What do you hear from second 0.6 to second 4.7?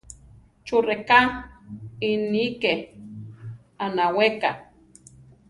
¿Chú rʼeká iʼní ké anaweka?